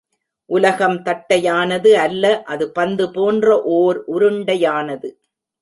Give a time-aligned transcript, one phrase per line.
[0.49, 5.11] உலகம் தட்டையானது அல்ல அது பந்து போன்ற ஓர் உருண்டையானது.